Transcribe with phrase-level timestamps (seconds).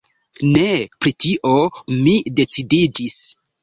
[0.55, 0.63] Ne!
[0.97, 1.53] Pri tio
[2.01, 3.25] mi decidiĝis.